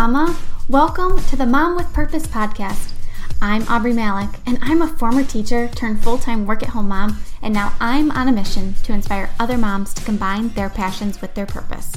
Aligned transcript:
Mama! 0.00 0.34
Welcome 0.66 1.22
to 1.24 1.36
the 1.36 1.44
Mom 1.44 1.76
with 1.76 1.92
Purpose 1.92 2.26
podcast. 2.26 2.94
I'm 3.42 3.68
Aubrey 3.68 3.92
Malick, 3.92 4.34
and 4.46 4.56
I'm 4.62 4.80
a 4.80 4.86
former 4.86 5.22
teacher 5.22 5.68
turned 5.68 6.02
full 6.02 6.16
time 6.16 6.46
work 6.46 6.62
at 6.62 6.70
home 6.70 6.88
mom, 6.88 7.18
and 7.42 7.52
now 7.52 7.74
I'm 7.80 8.10
on 8.12 8.26
a 8.26 8.32
mission 8.32 8.72
to 8.84 8.94
inspire 8.94 9.28
other 9.38 9.58
moms 9.58 9.92
to 9.92 10.02
combine 10.02 10.48
their 10.48 10.70
passions 10.70 11.20
with 11.20 11.34
their 11.34 11.44
purpose. 11.44 11.92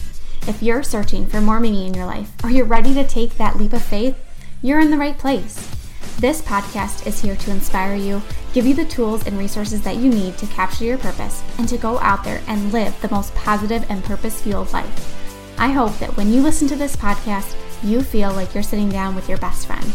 If 0.45 0.61
you're 0.61 0.83
searching 0.83 1.25
for 1.25 1.39
more 1.39 1.61
meaning 1.61 1.88
in 1.88 1.94
your 1.94 2.05
life, 2.05 2.30
or 2.44 2.50
you're 2.50 2.66
ready 2.66 2.94
to 2.94 3.08
take 3.08 3.36
that 3.36 3.55
leap 3.55 3.72
of 3.72 3.81
faith, 3.81 4.17
you're 4.61 4.81
in 4.81 4.91
the 4.91 4.97
right 4.97 5.17
place. 5.17 5.56
This 6.19 6.41
podcast 6.41 7.08
is 7.08 7.22
here 7.22 7.38
to 7.38 7.52
inspire 7.52 7.95
you, 7.95 8.22
give 8.52 8.66
you 8.66 8.73
the 8.73 8.83
tools 8.83 9.25
and 9.25 9.38
resources 9.38 9.81
that 9.83 9.95
you 9.95 10.09
need 10.09 10.38
to 10.39 10.47
capture 10.47 10.83
your 10.83 10.97
purpose, 10.97 11.41
and 11.58 11.69
to 11.69 11.78
go 11.78 11.97
out 12.00 12.25
there 12.25 12.41
and 12.47 12.73
live 12.73 13.00
the 13.00 13.11
most 13.11 13.33
positive 13.33 13.89
and 13.89 14.03
purpose 14.03 14.41
fueled 14.41 14.73
life. 14.73 15.22
I 15.58 15.69
hope 15.69 15.97
that 16.00 16.17
when 16.17 16.33
you 16.33 16.41
listen 16.41 16.67
to 16.67 16.75
this 16.75 16.97
podcast, 16.97 17.56
you 17.84 18.02
feel 18.02 18.34
like 18.34 18.53
you're 18.53 18.64
sitting 18.64 18.89
down 18.89 19.16
with 19.16 19.28
your 19.28 19.38
best 19.39 19.67
friend. 19.67 19.86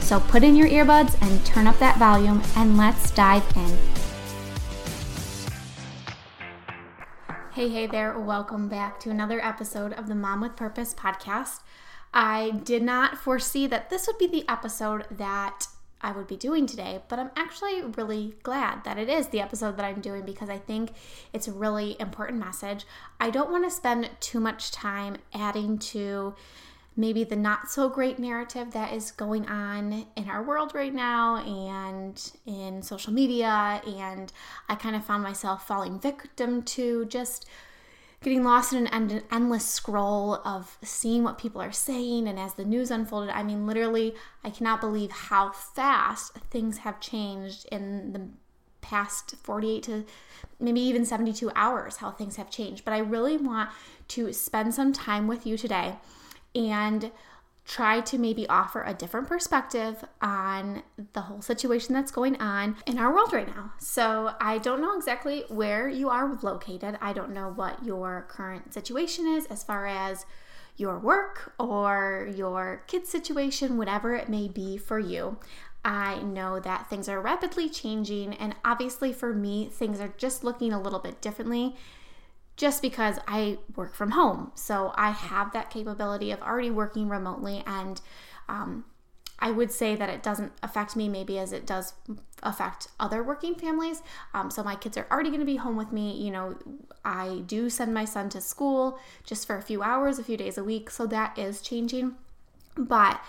So 0.00 0.18
put 0.18 0.42
in 0.42 0.56
your 0.56 0.68
earbuds 0.68 1.20
and 1.22 1.44
turn 1.44 1.66
up 1.66 1.78
that 1.78 1.98
volume, 1.98 2.42
and 2.56 2.76
let's 2.76 3.10
dive 3.10 3.44
in. 3.56 3.78
Hey, 7.52 7.68
hey 7.68 7.86
there. 7.86 8.18
Welcome 8.18 8.68
back 8.68 8.98
to 9.00 9.10
another 9.10 9.44
episode 9.44 9.92
of 9.92 10.08
the 10.08 10.14
Mom 10.14 10.40
with 10.40 10.56
Purpose 10.56 10.94
podcast. 10.94 11.60
I 12.14 12.60
did 12.64 12.82
not 12.82 13.18
foresee 13.18 13.66
that 13.66 13.90
this 13.90 14.06
would 14.06 14.18
be 14.18 14.26
the 14.26 14.48
episode 14.48 15.06
that 15.10 15.66
I 16.00 16.12
would 16.12 16.26
be 16.26 16.36
doing 16.36 16.66
today, 16.66 17.02
but 17.08 17.18
I'm 17.18 17.30
actually 17.36 17.82
really 17.82 18.34
glad 18.42 18.84
that 18.84 18.98
it 18.98 19.08
is 19.08 19.28
the 19.28 19.40
episode 19.40 19.76
that 19.76 19.84
I'm 19.84 20.00
doing 20.00 20.24
because 20.24 20.50
I 20.50 20.58
think 20.58 20.92
it's 21.32 21.46
a 21.46 21.52
really 21.52 21.96
important 22.00 22.40
message. 22.40 22.84
I 23.20 23.30
don't 23.30 23.50
want 23.50 23.64
to 23.64 23.70
spend 23.70 24.10
too 24.18 24.40
much 24.40 24.72
time 24.72 25.18
adding 25.32 25.78
to 25.78 26.34
maybe 26.96 27.24
the 27.24 27.36
not 27.36 27.70
so 27.70 27.88
great 27.88 28.18
narrative 28.18 28.72
that 28.72 28.92
is 28.92 29.10
going 29.10 29.46
on 29.46 30.06
in 30.16 30.28
our 30.28 30.42
world 30.42 30.74
right 30.74 30.92
now 30.92 31.36
and 31.36 32.32
in 32.46 32.82
social 32.82 33.12
media. 33.12 33.80
And 33.86 34.32
I 34.68 34.74
kind 34.74 34.94
of 34.94 35.04
found 35.04 35.22
myself 35.22 35.66
falling 35.66 35.98
victim 35.98 36.62
to 36.62 37.06
just 37.06 37.46
getting 38.22 38.44
lost 38.44 38.72
in 38.72 38.86
an 38.86 39.22
endless 39.32 39.66
scroll 39.66 40.36
of 40.44 40.78
seeing 40.82 41.24
what 41.24 41.38
people 41.38 41.60
are 41.60 41.72
saying. 41.72 42.28
And 42.28 42.38
as 42.38 42.54
the 42.54 42.64
news 42.64 42.90
unfolded, 42.90 43.30
I 43.30 43.42
mean, 43.42 43.66
literally, 43.66 44.14
I 44.44 44.50
cannot 44.50 44.80
believe 44.80 45.10
how 45.10 45.50
fast 45.50 46.34
things 46.50 46.78
have 46.78 47.00
changed 47.00 47.66
in 47.72 48.12
the 48.12 48.28
past 48.80 49.34
48 49.42 49.82
to 49.84 50.04
maybe 50.60 50.80
even 50.80 51.04
72 51.04 51.50
hours, 51.56 51.96
how 51.96 52.10
things 52.10 52.36
have 52.36 52.50
changed. 52.50 52.84
But 52.84 52.94
I 52.94 52.98
really 52.98 53.36
want 53.38 53.70
to 54.08 54.32
spend 54.32 54.74
some 54.74 54.92
time 54.92 55.26
with 55.26 55.46
you 55.46 55.56
today 55.56 55.96
and 56.54 57.10
try 57.64 58.00
to 58.00 58.18
maybe 58.18 58.46
offer 58.48 58.82
a 58.82 58.92
different 58.92 59.28
perspective 59.28 60.04
on 60.20 60.82
the 61.12 61.20
whole 61.20 61.40
situation 61.40 61.94
that's 61.94 62.10
going 62.10 62.36
on 62.40 62.76
in 62.86 62.98
our 62.98 63.14
world 63.14 63.32
right 63.32 63.46
now. 63.46 63.72
So, 63.78 64.34
I 64.40 64.58
don't 64.58 64.80
know 64.80 64.96
exactly 64.96 65.44
where 65.48 65.88
you 65.88 66.08
are 66.08 66.38
located. 66.42 66.98
I 67.00 67.12
don't 67.12 67.32
know 67.32 67.52
what 67.54 67.84
your 67.84 68.26
current 68.28 68.74
situation 68.74 69.26
is 69.28 69.46
as 69.46 69.62
far 69.62 69.86
as 69.86 70.26
your 70.76 70.98
work 70.98 71.52
or 71.58 72.28
your 72.34 72.82
kid 72.88 73.06
situation, 73.06 73.76
whatever 73.76 74.14
it 74.14 74.28
may 74.28 74.48
be 74.48 74.76
for 74.76 74.98
you. 74.98 75.38
I 75.84 76.20
know 76.22 76.60
that 76.60 76.88
things 76.88 77.08
are 77.08 77.20
rapidly 77.20 77.68
changing, 77.68 78.34
and 78.34 78.54
obviously 78.64 79.12
for 79.12 79.34
me, 79.34 79.68
things 79.68 80.00
are 80.00 80.14
just 80.16 80.44
looking 80.44 80.72
a 80.72 80.80
little 80.80 81.00
bit 81.00 81.20
differently 81.20 81.76
just 82.62 82.80
because 82.80 83.18
I 83.26 83.58
work 83.74 83.92
from 83.92 84.12
home. 84.12 84.52
So 84.54 84.92
I 84.94 85.10
have 85.10 85.52
that 85.52 85.68
capability 85.68 86.30
of 86.30 86.40
already 86.40 86.70
working 86.70 87.08
remotely. 87.08 87.64
And 87.66 88.00
um, 88.48 88.84
I 89.40 89.50
would 89.50 89.72
say 89.72 89.96
that 89.96 90.08
it 90.08 90.22
doesn't 90.22 90.52
affect 90.62 90.94
me 90.94 91.08
maybe 91.08 91.40
as 91.40 91.52
it 91.52 91.66
does 91.66 91.94
affect 92.40 92.86
other 93.00 93.20
working 93.20 93.56
families. 93.56 94.04
Um, 94.32 94.48
so 94.48 94.62
my 94.62 94.76
kids 94.76 94.96
are 94.96 95.08
already 95.10 95.30
going 95.30 95.40
to 95.40 95.44
be 95.44 95.56
home 95.56 95.76
with 95.76 95.90
me. 95.90 96.16
You 96.16 96.30
know, 96.30 96.56
I 97.04 97.42
do 97.46 97.68
send 97.68 97.92
my 97.92 98.04
son 98.04 98.28
to 98.28 98.40
school 98.40 98.96
just 99.24 99.44
for 99.44 99.56
a 99.56 99.62
few 99.62 99.82
hours, 99.82 100.20
a 100.20 100.24
few 100.24 100.36
days 100.36 100.56
a 100.56 100.62
week. 100.62 100.88
So 100.88 101.04
that 101.08 101.36
is 101.36 101.62
changing. 101.62 102.14
But 102.76 103.20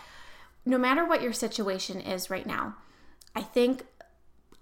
no 0.63 0.77
matter 0.77 1.03
what 1.03 1.23
your 1.23 1.33
situation 1.33 1.99
is 1.99 2.29
right 2.29 2.45
now, 2.45 2.75
I 3.35 3.41
think 3.41 3.87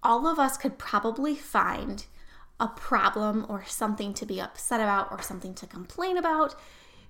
all 0.01 0.27
of 0.27 0.39
us 0.39 0.55
could 0.55 0.77
probably 0.77 1.35
find 1.35 2.05
a 2.61 2.67
problem 2.67 3.45
or 3.49 3.65
something 3.65 4.13
to 4.13 4.25
be 4.25 4.39
upset 4.39 4.79
about 4.79 5.11
or 5.11 5.21
something 5.21 5.53
to 5.55 5.65
complain 5.65 6.15
about 6.15 6.55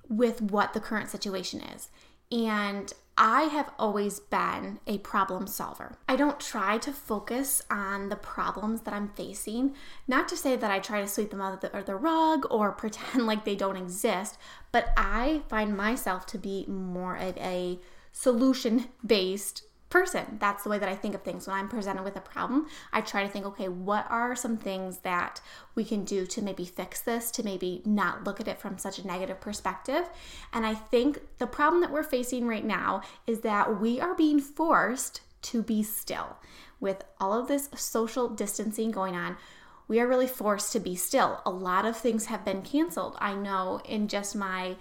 with 0.07 0.41
what 0.41 0.73
the 0.73 0.79
current 0.79 1.09
situation 1.09 1.61
is. 1.61 1.89
And 2.31 2.91
I 3.17 3.43
have 3.43 3.69
always 3.77 4.21
been 4.21 4.79
a 4.87 4.99
problem 4.99 5.45
solver. 5.45 5.97
I 6.07 6.15
don't 6.15 6.39
try 6.39 6.77
to 6.79 6.93
focus 6.93 7.61
on 7.69 8.07
the 8.07 8.15
problems 8.15 8.81
that 8.81 8.93
I'm 8.93 9.09
facing. 9.09 9.75
Not 10.07 10.29
to 10.29 10.37
say 10.37 10.55
that 10.55 10.71
I 10.71 10.79
try 10.79 11.01
to 11.01 11.07
sweep 11.07 11.31
them 11.31 11.41
under 11.41 11.67
the, 11.67 11.83
the 11.83 11.95
rug 11.95 12.47
or 12.49 12.71
pretend 12.71 13.27
like 13.27 13.43
they 13.43 13.55
don't 13.55 13.75
exist, 13.75 14.37
but 14.71 14.87
I 14.95 15.41
find 15.49 15.75
myself 15.75 16.25
to 16.27 16.37
be 16.37 16.65
more 16.67 17.17
of 17.17 17.37
a 17.37 17.79
solution 18.13 18.85
based 19.05 19.63
person. 19.91 20.37
That's 20.39 20.63
the 20.63 20.69
way 20.69 20.79
that 20.79 20.89
I 20.89 20.95
think 20.95 21.13
of 21.13 21.21
things. 21.21 21.45
When 21.45 21.55
I'm 21.55 21.69
presented 21.69 22.03
with 22.03 22.15
a 22.15 22.21
problem, 22.21 22.67
I 22.91 23.01
try 23.01 23.23
to 23.23 23.29
think, 23.29 23.45
okay, 23.45 23.67
what 23.67 24.07
are 24.09 24.35
some 24.35 24.57
things 24.57 24.99
that 24.99 25.41
we 25.75 25.83
can 25.83 26.03
do 26.03 26.25
to 26.25 26.41
maybe 26.41 26.65
fix 26.65 27.01
this, 27.01 27.29
to 27.31 27.43
maybe 27.43 27.83
not 27.85 28.23
look 28.23 28.39
at 28.39 28.47
it 28.47 28.59
from 28.59 28.77
such 28.77 28.97
a 28.97 29.05
negative 29.05 29.39
perspective? 29.39 30.09
And 30.53 30.65
I 30.65 30.73
think 30.73 31.19
the 31.37 31.47
problem 31.47 31.81
that 31.81 31.91
we're 31.91 32.01
facing 32.01 32.47
right 32.47 32.65
now 32.65 33.01
is 33.27 33.41
that 33.41 33.79
we 33.79 33.99
are 33.99 34.15
being 34.15 34.39
forced 34.39 35.21
to 35.43 35.61
be 35.61 35.83
still. 35.83 36.37
With 36.79 37.03
all 37.19 37.39
of 37.39 37.47
this 37.47 37.69
social 37.75 38.27
distancing 38.27 38.89
going 38.89 39.15
on, 39.15 39.37
we 39.87 39.99
are 39.99 40.07
really 40.07 40.27
forced 40.27 40.71
to 40.73 40.79
be 40.79 40.95
still. 40.95 41.41
A 41.45 41.51
lot 41.51 41.85
of 41.85 41.97
things 41.97 42.27
have 42.27 42.45
been 42.45 42.61
canceled. 42.61 43.17
I 43.19 43.33
know 43.33 43.81
in 43.83 44.07
just 44.07 44.35
my 44.35 44.77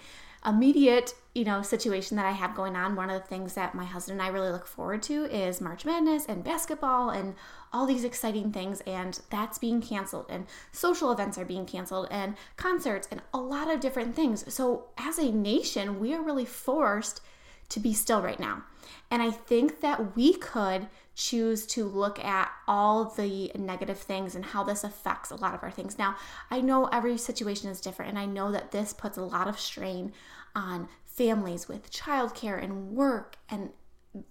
immediate 0.47 1.15
you 1.35 1.45
know 1.45 1.61
situation 1.61 2.17
that 2.17 2.25
i 2.25 2.31
have 2.31 2.55
going 2.55 2.75
on 2.75 2.97
one 2.97 3.11
of 3.11 3.21
the 3.21 3.29
things 3.29 3.55
that 3.55 3.75
my 3.75 3.85
husband 3.85 4.19
and 4.19 4.27
i 4.27 4.33
really 4.33 4.51
look 4.51 4.67
forward 4.67 5.03
to 5.03 5.25
is 5.27 5.61
march 5.61 5.85
madness 5.85 6.25
and 6.27 6.43
basketball 6.43 7.11
and 7.11 7.35
all 7.73 7.87
these 7.87 8.05
exciting 8.05 8.53
things 8.53 8.81
and 8.83 9.21
that's 9.31 9.59
being 9.59 9.81
canceled 9.81 10.27
and 10.29 10.47
social 10.73 11.13
events 11.13 11.39
are 11.39 11.45
being 11.45 11.67
canceled 11.67 12.09
and 12.11 12.35
concerts 12.57 13.07
and 13.11 13.23
a 13.33 13.39
lot 13.39 13.71
of 13.71 13.81
different 13.81 14.17
things. 14.17 14.53
So 14.53 14.87
as 14.99 15.19
a 15.19 15.31
nation 15.31 16.01
we 16.01 16.15
are 16.15 16.23
really 16.23 16.45
forced 16.45 17.21
to 17.69 17.81
be 17.81 17.93
still 17.93 18.23
right 18.23 18.41
now. 18.41 18.65
And 19.11 19.23
i 19.23 19.31
think 19.31 19.81
that 19.81 20.17
we 20.17 20.35
could 20.35 20.89
choose 21.21 21.67
to 21.67 21.85
look 21.85 22.19
at 22.25 22.51
all 22.67 23.05
the 23.05 23.53
negative 23.55 23.99
things 23.99 24.35
and 24.35 24.47
how 24.47 24.65
this 24.65 24.83
affects 24.83 25.31
a 25.31 25.37
lot 25.37 25.55
of 25.55 25.63
our 25.63 25.71
things. 25.71 25.99
Now, 25.99 26.17
I 26.51 26.63
know 26.63 26.87
every 26.87 27.19
situation 27.19 27.69
is 27.69 27.79
different, 27.79 28.09
and 28.09 28.19
I 28.19 28.25
know 28.25 28.51
that 28.53 28.71
this 28.71 28.95
puts 28.95 29.19
a 29.19 29.23
lot 29.23 29.47
of 29.47 29.61
strain 29.61 30.13
on 30.57 30.89
families 31.05 31.69
with 31.69 31.93
childcare 31.93 32.63
and 32.63 32.93
work, 32.93 33.37
and 33.51 33.71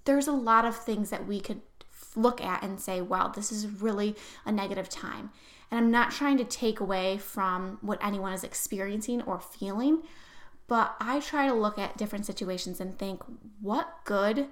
there's 0.06 0.28
a 0.28 0.32
lot 0.32 0.66
of 0.66 0.76
things 0.76 1.12
that 1.12 1.28
we 1.28 1.40
could 1.40 1.62
look 2.16 2.42
at 2.42 2.64
and 2.64 2.80
say, 2.80 3.02
wow, 3.02 3.28
this 3.28 3.52
is 3.52 3.68
really 3.68 4.16
a 4.44 4.52
negative 4.52 4.90
time. 4.90 5.30
And 5.70 5.78
I'm 5.78 5.92
not 5.92 6.12
trying 6.12 6.38
to 6.38 6.44
take 6.44 6.80
away 6.80 7.20
from 7.20 7.78
what 7.82 8.04
anyone 8.04 8.34
is 8.34 8.44
experiencing 8.44 9.22
or 9.22 9.40
feeling, 9.40 10.02
but 10.68 10.96
I 11.00 11.20
try 11.20 11.46
to 11.46 11.54
look 11.54 11.78
at 11.78 11.98
different 11.98 12.26
situations 12.26 12.82
and 12.82 12.98
think, 12.98 13.22
what 13.62 14.00
good 14.06 14.48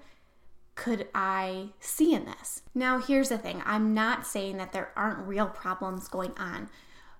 could 0.77 1.07
I 1.13 1.69
see 1.79 2.13
in 2.13 2.25
this? 2.25 2.61
Now, 2.73 2.99
here's 2.99 3.29
the 3.29 3.37
thing 3.37 3.61
I'm 3.65 3.93
not 3.93 4.25
saying 4.25 4.57
that 4.57 4.71
there 4.71 4.91
aren't 4.95 5.27
real 5.27 5.47
problems 5.47 6.07
going 6.07 6.33
on, 6.37 6.69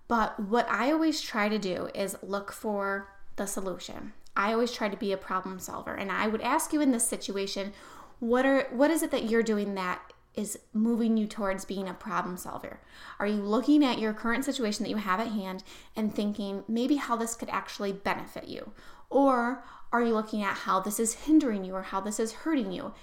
but 0.08 0.40
what 0.40 0.70
I 0.70 0.92
always 0.92 1.20
try 1.20 1.50
to 1.50 1.58
do 1.58 1.90
is 1.94 2.16
look 2.22 2.54
for 2.54 3.10
the 3.36 3.48
solution. 3.48 4.14
I 4.38 4.54
always 4.54 4.72
try 4.72 4.90
to 4.90 4.96
be 4.96 5.12
a 5.12 5.18
problem 5.18 5.60
solver. 5.60 5.94
And 5.96 6.12
I 6.12 6.28
would 6.28 6.42
ask 6.42 6.72
you 6.72 6.82
in 6.82 6.92
this 6.92 7.08
situation, 7.08 7.74
what 8.20 8.46
are 8.46 8.68
what 8.72 8.92
is 8.92 9.02
it 9.02 9.12
that 9.12 9.30
you're 9.30 9.44
doing 9.44 9.74
that 9.76 10.14
is 10.36 10.60
moving 10.72 11.18
you 11.18 11.26
towards 11.26 11.66
being 11.66 11.90
a 11.90 11.96
problem 11.96 12.38
solver? 12.38 12.80
Are 13.20 13.26
you 13.26 13.42
looking 13.42 13.84
at 13.84 13.98
your 13.98 14.14
current 14.14 14.46
situation 14.46 14.84
that 14.84 14.92
you 14.92 14.98
have 14.98 15.20
at 15.20 15.30
hand 15.30 15.64
and 15.96 16.14
thinking 16.14 16.64
maybe 16.68 16.98
how 16.98 17.16
this 17.16 17.34
could 17.34 17.50
actually 17.50 17.92
benefit 17.92 18.48
you? 18.48 18.72
Or 19.10 19.64
are 19.92 20.04
you 20.04 20.14
looking 20.14 20.44
at 20.44 20.58
how 20.58 20.80
this 20.80 21.00
is 21.00 21.26
hindering 21.26 21.66
you 21.66 21.74
or 21.74 21.82
how 21.82 22.02
this 22.02 22.20
is 22.20 22.34
hurting 22.34 22.72
you? 22.72 22.94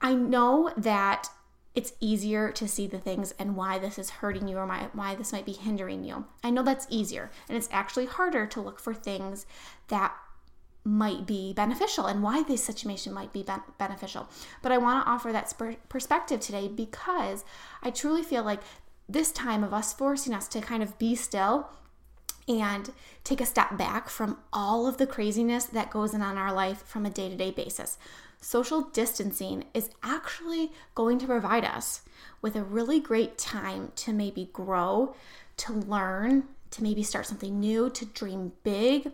I 0.00 0.14
know 0.14 0.72
that 0.76 1.28
it's 1.74 1.92
easier 2.00 2.50
to 2.52 2.66
see 2.66 2.86
the 2.86 2.98
things 2.98 3.34
and 3.38 3.54
why 3.54 3.78
this 3.78 3.98
is 3.98 4.08
hurting 4.08 4.48
you 4.48 4.56
or 4.56 4.66
why 4.92 5.14
this 5.14 5.32
might 5.32 5.44
be 5.44 5.52
hindering 5.52 6.04
you. 6.04 6.24
I 6.42 6.50
know 6.50 6.62
that's 6.62 6.86
easier, 6.88 7.30
and 7.48 7.56
it's 7.56 7.68
actually 7.70 8.06
harder 8.06 8.46
to 8.46 8.60
look 8.60 8.80
for 8.80 8.94
things 8.94 9.44
that 9.88 10.14
might 10.86 11.26
be 11.26 11.52
beneficial 11.52 12.06
and 12.06 12.22
why 12.22 12.44
this 12.44 12.64
situation 12.64 13.12
might 13.12 13.32
be 13.32 13.42
ben- 13.42 13.62
beneficial. 13.76 14.28
But 14.62 14.72
I 14.72 14.78
want 14.78 15.04
to 15.04 15.10
offer 15.10 15.32
that 15.32 15.50
sp- 15.50 15.82
perspective 15.88 16.40
today 16.40 16.68
because 16.68 17.44
I 17.82 17.90
truly 17.90 18.22
feel 18.22 18.44
like 18.44 18.60
this 19.08 19.32
time 19.32 19.64
of 19.64 19.74
us 19.74 19.92
forcing 19.92 20.32
us 20.32 20.46
to 20.48 20.60
kind 20.60 20.82
of 20.82 20.96
be 20.98 21.14
still 21.14 21.68
and 22.48 22.92
take 23.24 23.40
a 23.40 23.46
step 23.46 23.76
back 23.76 24.08
from 24.08 24.38
all 24.52 24.86
of 24.86 24.98
the 24.98 25.06
craziness 25.06 25.64
that 25.64 25.90
goes 25.90 26.14
in 26.14 26.22
on 26.22 26.38
our 26.38 26.52
life 26.52 26.82
from 26.86 27.04
a 27.04 27.10
day 27.10 27.28
to 27.28 27.36
day 27.36 27.50
basis. 27.50 27.98
Social 28.40 28.82
distancing 28.82 29.64
is 29.74 29.90
actually 30.02 30.72
going 30.94 31.18
to 31.18 31.26
provide 31.26 31.64
us 31.64 32.02
with 32.42 32.54
a 32.54 32.62
really 32.62 33.00
great 33.00 33.38
time 33.38 33.92
to 33.96 34.12
maybe 34.12 34.50
grow, 34.52 35.14
to 35.58 35.72
learn, 35.72 36.44
to 36.70 36.82
maybe 36.82 37.02
start 37.02 37.26
something 37.26 37.58
new, 37.58 37.90
to 37.90 38.04
dream 38.04 38.52
big, 38.62 39.12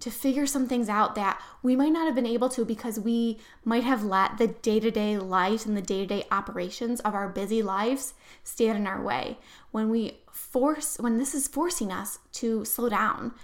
to 0.00 0.10
figure 0.10 0.46
some 0.46 0.66
things 0.66 0.88
out 0.88 1.14
that 1.14 1.40
we 1.62 1.76
might 1.76 1.92
not 1.92 2.06
have 2.06 2.14
been 2.14 2.26
able 2.26 2.48
to 2.48 2.64
because 2.64 2.98
we 2.98 3.38
might 3.64 3.84
have 3.84 4.02
let 4.02 4.38
the 4.38 4.46
day 4.46 4.80
to 4.80 4.90
day 4.90 5.18
life 5.18 5.66
and 5.66 5.76
the 5.76 5.82
day 5.82 6.00
to 6.00 6.06
day 6.06 6.24
operations 6.30 7.00
of 7.00 7.14
our 7.14 7.28
busy 7.28 7.62
lives 7.62 8.14
stand 8.42 8.78
in 8.78 8.86
our 8.86 9.02
way. 9.02 9.38
When 9.70 9.90
we 9.90 10.18
force, 10.32 10.98
when 10.98 11.18
this 11.18 11.34
is 11.34 11.48
forcing 11.48 11.92
us 11.92 12.18
to 12.34 12.64
slow 12.64 12.88
down, 12.88 13.34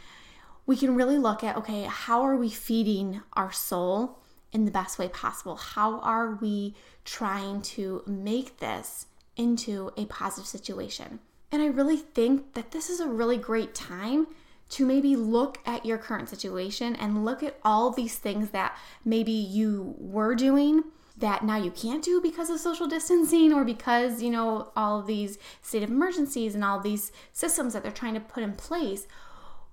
we 0.64 0.76
can 0.76 0.96
really 0.96 1.18
look 1.18 1.44
at 1.44 1.56
okay, 1.56 1.82
how 1.82 2.22
are 2.22 2.36
we 2.36 2.48
feeding 2.48 3.20
our 3.34 3.52
soul 3.52 4.18
in 4.56 4.64
the 4.64 4.70
best 4.70 4.98
way 4.98 5.06
possible? 5.06 5.54
How 5.54 6.00
are 6.00 6.34
we 6.36 6.74
trying 7.04 7.60
to 7.60 8.02
make 8.06 8.58
this 8.58 9.04
into 9.36 9.92
a 9.98 10.06
positive 10.06 10.48
situation? 10.48 11.20
And 11.52 11.60
I 11.60 11.66
really 11.66 11.98
think 11.98 12.54
that 12.54 12.70
this 12.70 12.88
is 12.88 12.98
a 12.98 13.06
really 13.06 13.36
great 13.36 13.74
time 13.74 14.26
to 14.70 14.86
maybe 14.86 15.14
look 15.14 15.58
at 15.66 15.84
your 15.84 15.98
current 15.98 16.30
situation 16.30 16.96
and 16.96 17.22
look 17.22 17.42
at 17.42 17.60
all 17.62 17.90
these 17.90 18.16
things 18.16 18.50
that 18.50 18.76
maybe 19.04 19.30
you 19.30 19.94
were 19.98 20.34
doing 20.34 20.84
that 21.18 21.44
now 21.44 21.56
you 21.56 21.70
can't 21.70 22.02
do 22.02 22.18
because 22.22 22.48
of 22.48 22.58
social 22.58 22.86
distancing 22.96 23.52
or 23.52 23.62
because, 23.62 24.22
you 24.22 24.30
know, 24.30 24.72
all 24.74 25.02
these 25.02 25.38
state 25.60 25.82
of 25.82 25.90
emergencies 25.90 26.54
and 26.54 26.64
all 26.64 26.80
these 26.80 27.12
systems 27.34 27.74
that 27.74 27.82
they're 27.82 27.92
trying 27.92 28.14
to 28.14 28.20
put 28.20 28.42
in 28.42 28.54
place. 28.54 29.06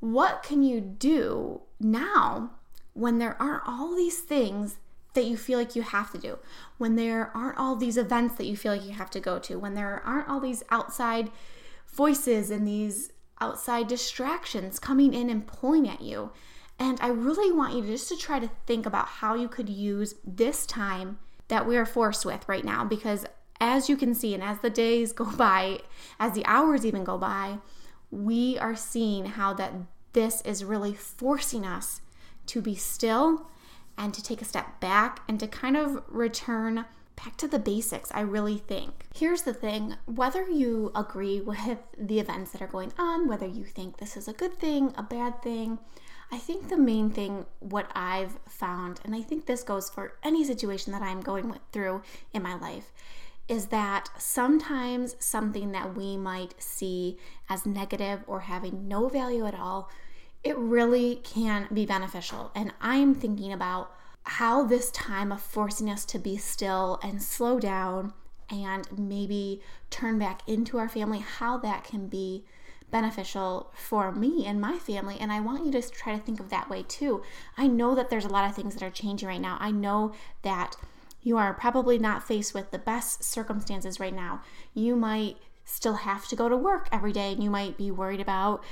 What 0.01 0.43
can 0.43 0.61
you 0.61 0.81
do 0.81 1.61
now 1.79 2.51
when 2.93 3.17
there 3.17 3.41
aren't 3.41 3.67
all 3.67 3.95
these 3.95 4.19
things 4.19 4.77
that 5.13 5.25
you 5.25 5.37
feel 5.37 5.59
like 5.59 5.75
you 5.75 5.81
have 5.81 6.11
to 6.11 6.17
do, 6.17 6.39
when 6.77 6.95
there 6.95 7.31
aren't 7.35 7.57
all 7.57 7.75
these 7.75 7.97
events 7.97 8.35
that 8.35 8.45
you 8.45 8.57
feel 8.57 8.73
like 8.73 8.85
you 8.85 8.93
have 8.93 9.11
to 9.11 9.19
go 9.19 9.37
to, 9.39 9.59
when 9.59 9.75
there 9.75 10.01
aren't 10.05 10.27
all 10.27 10.39
these 10.39 10.63
outside 10.69 11.29
voices 11.87 12.49
and 12.49 12.67
these 12.67 13.11
outside 13.39 13.87
distractions 13.87 14.79
coming 14.79 15.13
in 15.13 15.29
and 15.29 15.47
pulling 15.47 15.87
at 15.87 16.01
you. 16.01 16.31
And 16.79 16.97
I 17.01 17.07
really 17.07 17.51
want 17.51 17.75
you 17.75 17.83
just 17.83 18.09
to 18.09 18.17
try 18.17 18.39
to 18.39 18.49
think 18.65 18.85
about 18.85 19.07
how 19.07 19.35
you 19.35 19.47
could 19.47 19.69
use 19.69 20.15
this 20.25 20.65
time 20.65 21.19
that 21.47 21.67
we 21.67 21.77
are 21.77 21.85
forced 21.85 22.25
with 22.25 22.47
right 22.47 22.65
now 22.65 22.83
because 22.83 23.25
as 23.59 23.89
you 23.89 23.95
can 23.95 24.15
see 24.15 24.33
and 24.33 24.43
as 24.43 24.59
the 24.59 24.69
days 24.69 25.13
go 25.13 25.25
by, 25.37 25.79
as 26.19 26.33
the 26.33 26.45
hours 26.45 26.85
even 26.85 27.03
go 27.03 27.17
by, 27.17 27.59
we 28.11 28.57
are 28.59 28.75
seeing 28.75 29.25
how 29.25 29.53
that 29.53 29.73
this 30.13 30.41
is 30.41 30.63
really 30.63 30.93
forcing 30.93 31.65
us 31.65 32.01
to 32.47 32.61
be 32.61 32.75
still 32.75 33.47
and 33.97 34.13
to 34.13 34.23
take 34.23 34.41
a 34.41 34.45
step 34.45 34.79
back 34.79 35.21
and 35.27 35.39
to 35.39 35.47
kind 35.47 35.77
of 35.77 36.03
return 36.07 36.85
back 37.15 37.37
to 37.37 37.47
the 37.47 37.59
basics, 37.59 38.11
I 38.13 38.21
really 38.21 38.57
think. 38.57 39.05
Here's 39.13 39.43
the 39.43 39.53
thing 39.53 39.95
whether 40.05 40.49
you 40.49 40.91
agree 40.95 41.41
with 41.41 41.79
the 41.97 42.19
events 42.19 42.51
that 42.51 42.61
are 42.61 42.67
going 42.67 42.93
on, 42.97 43.27
whether 43.27 43.47
you 43.47 43.63
think 43.63 43.97
this 43.97 44.17
is 44.17 44.27
a 44.27 44.33
good 44.33 44.57
thing, 44.59 44.93
a 44.97 45.03
bad 45.03 45.41
thing, 45.41 45.79
I 46.31 46.39
think 46.39 46.69
the 46.69 46.77
main 46.77 47.11
thing, 47.11 47.45
what 47.59 47.91
I've 47.93 48.39
found, 48.49 48.99
and 49.05 49.13
I 49.13 49.21
think 49.21 49.45
this 49.45 49.61
goes 49.61 49.89
for 49.89 50.13
any 50.23 50.43
situation 50.43 50.91
that 50.91 51.03
I'm 51.03 51.21
going 51.21 51.47
with, 51.47 51.59
through 51.71 52.01
in 52.33 52.41
my 52.41 52.55
life, 52.55 52.91
is 53.47 53.67
that 53.67 54.09
sometimes 54.17 55.15
something 55.19 55.73
that 55.73 55.95
we 55.95 56.17
might 56.17 56.55
see 56.57 57.19
as 57.49 57.67
negative 57.67 58.23
or 58.25 58.39
having 58.39 58.87
no 58.87 59.09
value 59.09 59.45
at 59.45 59.53
all, 59.53 59.91
it 60.43 60.57
really 60.57 61.17
can 61.17 61.67
be 61.73 61.85
beneficial. 61.85 62.51
And 62.53 62.73
I'm 62.81 63.15
thinking 63.15 63.53
about 63.53 63.91
how 64.23 64.63
this 64.63 64.91
time 64.91 65.31
of 65.31 65.41
forcing 65.41 65.89
us 65.89 66.05
to 66.05 66.19
be 66.19 66.37
still 66.37 66.99
and 67.03 67.21
slow 67.21 67.59
down 67.59 68.13
and 68.49 68.87
maybe 68.97 69.61
turn 69.89 70.19
back 70.19 70.41
into 70.47 70.77
our 70.77 70.89
family, 70.89 71.19
how 71.19 71.57
that 71.57 71.83
can 71.83 72.07
be 72.07 72.45
beneficial 72.91 73.71
for 73.73 74.11
me 74.11 74.45
and 74.45 74.61
my 74.61 74.77
family. 74.77 75.17
And 75.19 75.31
I 75.31 75.39
want 75.39 75.65
you 75.65 75.71
to 75.71 75.81
try 75.89 76.15
to 76.15 76.21
think 76.21 76.39
of 76.39 76.49
that 76.49 76.69
way 76.69 76.83
too. 76.83 77.23
I 77.57 77.67
know 77.67 77.95
that 77.95 78.09
there's 78.09 78.25
a 78.25 78.29
lot 78.29 78.47
of 78.47 78.55
things 78.55 78.75
that 78.75 78.83
are 78.83 78.91
changing 78.91 79.27
right 79.27 79.41
now. 79.41 79.57
I 79.59 79.71
know 79.71 80.13
that 80.43 80.75
you 81.21 81.37
are 81.37 81.53
probably 81.53 81.97
not 81.97 82.27
faced 82.27 82.53
with 82.53 82.71
the 82.71 82.77
best 82.77 83.23
circumstances 83.23 83.99
right 83.99 84.13
now. 84.13 84.41
You 84.73 84.95
might 84.95 85.37
still 85.65 85.95
have 85.95 86.27
to 86.27 86.35
go 86.35 86.49
to 86.49 86.57
work 86.57 86.89
every 86.91 87.13
day 87.13 87.31
and 87.31 87.43
you 87.43 87.49
might 87.49 87.77
be 87.77 87.89
worried 87.89 88.19
about 88.19 88.63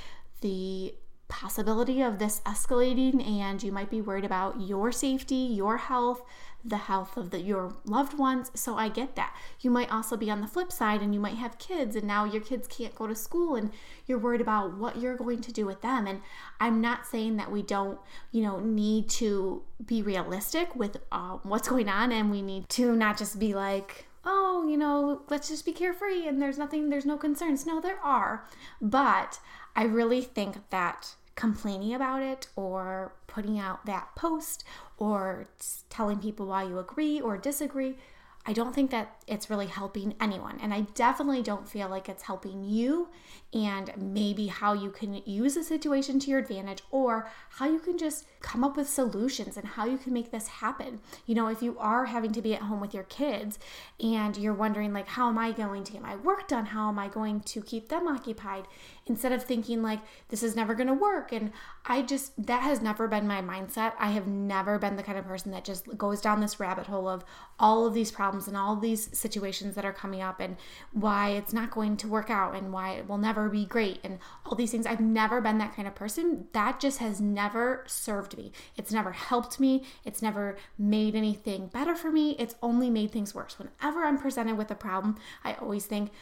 the 0.42 0.94
possibility 1.32 2.02
of 2.02 2.18
this 2.18 2.40
escalating 2.44 3.26
and 3.26 3.62
you 3.62 3.72
might 3.72 3.90
be 3.90 4.02
worried 4.02 4.24
about 4.24 4.60
your 4.60 4.92
safety, 4.92 5.34
your 5.34 5.78
health, 5.78 6.22
the 6.64 6.76
health 6.76 7.16
of 7.16 7.30
the, 7.30 7.40
your 7.40 7.74
loved 7.84 8.16
ones. 8.18 8.50
So 8.54 8.76
I 8.76 8.88
get 8.88 9.16
that. 9.16 9.34
You 9.60 9.70
might 9.70 9.90
also 9.90 10.16
be 10.16 10.30
on 10.30 10.42
the 10.42 10.46
flip 10.46 10.70
side 10.70 11.00
and 11.00 11.14
you 11.14 11.20
might 11.20 11.36
have 11.36 11.58
kids 11.58 11.96
and 11.96 12.06
now 12.06 12.24
your 12.24 12.42
kids 12.42 12.68
can't 12.68 12.94
go 12.94 13.06
to 13.06 13.14
school 13.14 13.56
and 13.56 13.72
you're 14.06 14.18
worried 14.18 14.40
about 14.42 14.76
what 14.76 14.98
you're 14.98 15.16
going 15.16 15.40
to 15.40 15.52
do 15.52 15.64
with 15.64 15.80
them. 15.80 16.06
And 16.06 16.20
I'm 16.60 16.80
not 16.80 17.06
saying 17.06 17.36
that 17.38 17.50
we 17.50 17.62
don't, 17.62 17.98
you 18.30 18.42
know, 18.42 18.60
need 18.60 19.08
to 19.10 19.62
be 19.84 20.02
realistic 20.02 20.76
with 20.76 20.98
uh, 21.10 21.38
what's 21.42 21.68
going 21.68 21.88
on 21.88 22.12
and 22.12 22.30
we 22.30 22.42
need 22.42 22.68
to 22.70 22.94
not 22.94 23.18
just 23.18 23.38
be 23.38 23.54
like, 23.54 24.06
oh, 24.24 24.68
you 24.68 24.76
know, 24.76 25.22
let's 25.30 25.48
just 25.48 25.64
be 25.64 25.72
carefree 25.72 26.28
and 26.28 26.40
there's 26.40 26.58
nothing, 26.58 26.90
there's 26.90 27.06
no 27.06 27.16
concerns. 27.16 27.66
No, 27.66 27.80
there 27.80 27.98
are. 28.04 28.46
But 28.80 29.40
I 29.74 29.84
really 29.84 30.20
think 30.20 30.70
that 30.70 31.14
complaining 31.34 31.94
about 31.94 32.22
it 32.22 32.48
or 32.56 33.14
putting 33.26 33.58
out 33.58 33.86
that 33.86 34.14
post 34.14 34.64
or 34.98 35.48
telling 35.88 36.18
people 36.18 36.46
why 36.46 36.62
you 36.62 36.78
agree 36.78 37.20
or 37.20 37.36
disagree 37.36 37.96
I 38.44 38.52
don't 38.52 38.74
think 38.74 38.90
that 38.90 39.22
it's 39.28 39.48
really 39.48 39.68
helping 39.68 40.14
anyone. 40.20 40.58
And 40.60 40.74
I 40.74 40.80
definitely 40.94 41.42
don't 41.42 41.68
feel 41.68 41.88
like 41.88 42.08
it's 42.08 42.24
helping 42.24 42.64
you 42.64 43.08
and 43.54 43.92
maybe 43.96 44.48
how 44.48 44.72
you 44.72 44.90
can 44.90 45.22
use 45.24 45.54
the 45.54 45.62
situation 45.62 46.18
to 46.18 46.30
your 46.30 46.40
advantage 46.40 46.82
or 46.90 47.30
how 47.50 47.66
you 47.66 47.78
can 47.78 47.98
just 47.98 48.26
come 48.40 48.64
up 48.64 48.76
with 48.76 48.88
solutions 48.88 49.56
and 49.56 49.64
how 49.66 49.86
you 49.86 49.96
can 49.96 50.12
make 50.12 50.32
this 50.32 50.48
happen. 50.48 50.98
You 51.24 51.36
know, 51.36 51.46
if 51.46 51.62
you 51.62 51.78
are 51.78 52.06
having 52.06 52.32
to 52.32 52.42
be 52.42 52.52
at 52.52 52.62
home 52.62 52.80
with 52.80 52.94
your 52.94 53.04
kids 53.04 53.60
and 54.00 54.36
you're 54.36 54.54
wondering, 54.54 54.92
like, 54.92 55.06
how 55.06 55.28
am 55.28 55.38
I 55.38 55.52
going 55.52 55.84
to 55.84 55.92
get 55.92 56.02
my 56.02 56.16
work 56.16 56.48
done? 56.48 56.66
How 56.66 56.88
am 56.88 56.98
I 56.98 57.06
going 57.06 57.42
to 57.42 57.62
keep 57.62 57.90
them 57.90 58.08
occupied? 58.08 58.66
Instead 59.06 59.32
of 59.32 59.42
thinking, 59.42 59.82
like, 59.82 59.98
this 60.28 60.44
is 60.44 60.54
never 60.54 60.74
going 60.74 60.86
to 60.86 60.94
work. 60.94 61.32
And 61.32 61.50
I 61.84 62.02
just, 62.02 62.46
that 62.46 62.62
has 62.62 62.80
never 62.80 63.08
been 63.08 63.26
my 63.26 63.42
mindset. 63.42 63.94
I 63.98 64.12
have 64.12 64.28
never 64.28 64.78
been 64.78 64.96
the 64.96 65.02
kind 65.02 65.18
of 65.18 65.26
person 65.26 65.50
that 65.50 65.64
just 65.64 65.96
goes 65.98 66.20
down 66.20 66.40
this 66.40 66.60
rabbit 66.60 66.86
hole 66.86 67.08
of 67.08 67.24
all 67.58 67.84
of 67.84 67.94
these 67.94 68.12
problems 68.12 68.46
and 68.46 68.56
all 68.56 68.76
these 68.76 69.16
situations 69.16 69.74
that 69.74 69.84
are 69.84 69.92
coming 69.92 70.22
up 70.22 70.38
and 70.38 70.56
why 70.92 71.30
it's 71.30 71.52
not 71.52 71.72
going 71.72 71.96
to 71.96 72.06
work 72.06 72.30
out 72.30 72.54
and 72.54 72.72
why 72.72 72.92
it 72.92 73.08
will 73.08 73.18
never 73.18 73.48
be 73.48 73.64
great 73.64 73.98
and 74.04 74.20
all 74.46 74.54
these 74.54 74.70
things. 74.70 74.86
I've 74.86 75.00
never 75.00 75.40
been 75.40 75.58
that 75.58 75.74
kind 75.74 75.88
of 75.88 75.96
person. 75.96 76.46
That 76.52 76.78
just 76.78 76.98
has 76.98 77.20
never 77.20 77.82
served 77.88 78.36
me. 78.36 78.52
It's 78.76 78.92
never 78.92 79.10
helped 79.10 79.58
me. 79.58 79.84
It's 80.04 80.22
never 80.22 80.56
made 80.78 81.16
anything 81.16 81.66
better 81.66 81.96
for 81.96 82.12
me. 82.12 82.36
It's 82.38 82.54
only 82.62 82.88
made 82.88 83.10
things 83.10 83.34
worse. 83.34 83.58
Whenever 83.58 84.04
I'm 84.04 84.18
presented 84.18 84.56
with 84.56 84.70
a 84.70 84.76
problem, 84.76 85.16
I 85.42 85.54
always 85.54 85.86
think, 85.86 86.12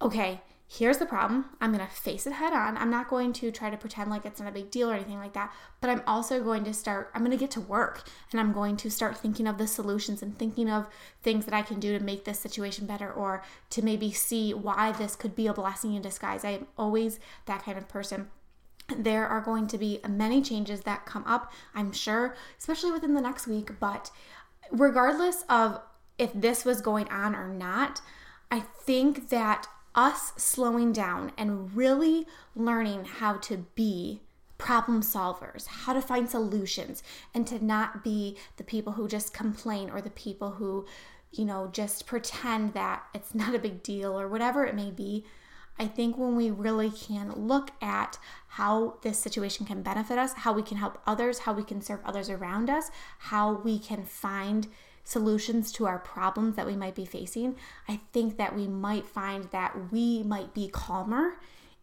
okay, 0.00 0.40
here's 0.70 0.98
the 0.98 1.06
problem. 1.06 1.46
I'm 1.62 1.72
going 1.72 1.84
to 1.84 1.92
face 1.92 2.26
it 2.26 2.34
head 2.34 2.52
on. 2.52 2.76
I'm 2.76 2.90
not 2.90 3.08
going 3.08 3.32
to 3.34 3.50
try 3.50 3.70
to 3.70 3.76
pretend 3.78 4.10
like 4.10 4.26
it's 4.26 4.38
not 4.38 4.50
a 4.50 4.52
big 4.52 4.70
deal 4.70 4.90
or 4.90 4.94
anything 4.94 5.16
like 5.16 5.32
that, 5.32 5.50
but 5.80 5.88
I'm 5.88 6.02
also 6.06 6.42
going 6.42 6.62
to 6.64 6.74
start, 6.74 7.10
I'm 7.14 7.22
going 7.22 7.30
to 7.30 7.38
get 7.38 7.50
to 7.52 7.60
work 7.60 8.02
and 8.30 8.38
I'm 8.38 8.52
going 8.52 8.76
to 8.78 8.90
start 8.90 9.16
thinking 9.16 9.46
of 9.46 9.56
the 9.56 9.66
solutions 9.66 10.22
and 10.22 10.38
thinking 10.38 10.68
of 10.68 10.86
things 11.22 11.46
that 11.46 11.54
I 11.54 11.62
can 11.62 11.80
do 11.80 11.96
to 11.96 12.04
make 12.04 12.26
this 12.26 12.38
situation 12.38 12.86
better 12.86 13.10
or 13.10 13.42
to 13.70 13.82
maybe 13.82 14.12
see 14.12 14.52
why 14.52 14.92
this 14.92 15.16
could 15.16 15.34
be 15.34 15.46
a 15.46 15.54
blessing 15.54 15.94
in 15.94 16.02
disguise. 16.02 16.44
I 16.44 16.50
am 16.50 16.66
always 16.76 17.18
that 17.46 17.64
kind 17.64 17.78
of 17.78 17.88
person. 17.88 18.28
There 18.94 19.26
are 19.26 19.40
going 19.40 19.68
to 19.68 19.78
be 19.78 20.00
many 20.06 20.42
changes 20.42 20.82
that 20.82 21.06
come 21.06 21.24
up, 21.26 21.50
I'm 21.74 21.92
sure, 21.92 22.36
especially 22.58 22.92
within 22.92 23.14
the 23.14 23.22
next 23.22 23.46
week, 23.46 23.70
but 23.80 24.10
regardless 24.70 25.44
of 25.48 25.80
if 26.18 26.30
this 26.34 26.66
was 26.66 26.82
going 26.82 27.08
on 27.08 27.34
or 27.34 27.48
not, 27.48 28.02
I 28.50 28.60
think 28.60 29.30
that 29.30 29.66
us 29.94 30.32
slowing 30.36 30.92
down 30.92 31.32
and 31.36 31.74
really 31.74 32.26
learning 32.54 33.04
how 33.04 33.34
to 33.34 33.66
be 33.74 34.20
problem 34.58 35.00
solvers, 35.02 35.66
how 35.66 35.92
to 35.92 36.02
find 36.02 36.28
solutions, 36.28 37.02
and 37.32 37.46
to 37.46 37.64
not 37.64 38.02
be 38.02 38.36
the 38.56 38.64
people 38.64 38.94
who 38.94 39.08
just 39.08 39.32
complain 39.32 39.88
or 39.88 40.00
the 40.00 40.10
people 40.10 40.52
who, 40.52 40.84
you 41.32 41.44
know, 41.44 41.68
just 41.72 42.06
pretend 42.06 42.74
that 42.74 43.04
it's 43.14 43.34
not 43.34 43.54
a 43.54 43.58
big 43.58 43.82
deal 43.82 44.18
or 44.18 44.28
whatever 44.28 44.66
it 44.66 44.74
may 44.74 44.90
be. 44.90 45.24
I 45.80 45.86
think 45.86 46.18
when 46.18 46.34
we 46.34 46.50
really 46.50 46.90
can 46.90 47.46
look 47.46 47.70
at 47.80 48.18
how 48.48 48.96
this 49.02 49.16
situation 49.16 49.64
can 49.64 49.82
benefit 49.82 50.18
us, 50.18 50.32
how 50.32 50.52
we 50.52 50.62
can 50.62 50.76
help 50.76 51.00
others, 51.06 51.40
how 51.40 51.52
we 51.52 51.62
can 51.62 51.80
serve 51.80 52.00
others 52.04 52.28
around 52.28 52.68
us, 52.68 52.90
how 53.18 53.52
we 53.52 53.78
can 53.78 54.02
find 54.02 54.66
solutions 55.08 55.72
to 55.72 55.86
our 55.86 55.98
problems 55.98 56.54
that 56.56 56.66
we 56.66 56.76
might 56.76 56.94
be 56.94 57.06
facing, 57.06 57.56
I 57.88 58.00
think 58.12 58.36
that 58.36 58.54
we 58.54 58.66
might 58.66 59.06
find 59.06 59.44
that 59.44 59.90
we 59.90 60.22
might 60.22 60.52
be 60.52 60.68
calmer 60.68 61.38